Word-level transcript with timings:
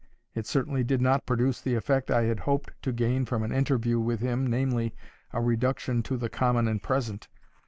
It 0.33 0.47
certainly 0.47 0.83
did 0.83 0.99
not 0.99 1.27
produce 1.27 1.61
the 1.61 1.75
effect 1.75 2.09
I 2.09 2.23
had 2.23 2.39
hoped 2.39 2.71
to 2.81 2.91
gain 2.91 3.23
from 3.25 3.43
an 3.43 3.51
interview 3.51 3.99
with 3.99 4.19
him, 4.19 4.47
namely, 4.47 4.95
A 5.31 5.39
REDUCTION 5.43 6.01
TO 6.01 6.17
THE 6.17 6.27
COMMON 6.27 6.67
AND 6.67 6.81
PRESENT. 6.81 7.27